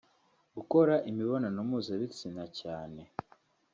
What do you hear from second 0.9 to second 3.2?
imibonano mpuzabitsina cyane